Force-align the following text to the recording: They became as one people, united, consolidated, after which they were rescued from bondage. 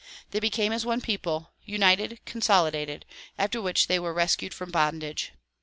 They 0.31 0.39
became 0.39 0.73
as 0.73 0.83
one 0.83 1.01
people, 1.01 1.51
united, 1.63 2.21
consolidated, 2.25 3.05
after 3.37 3.61
which 3.61 3.85
they 3.85 3.99
were 3.99 4.15
rescued 4.15 4.51
from 4.51 4.71
bondage. 4.71 5.31